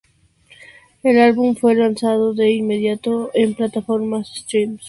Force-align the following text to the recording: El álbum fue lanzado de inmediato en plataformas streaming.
El 1.03 1.19
álbum 1.19 1.55
fue 1.55 1.75
lanzado 1.75 2.33
de 2.33 2.49
inmediato 2.49 3.29
en 3.35 3.53
plataformas 3.53 4.31
streaming. 4.35 4.77